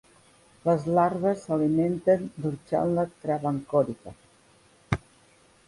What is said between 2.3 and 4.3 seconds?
d'"ochlandra travancorica".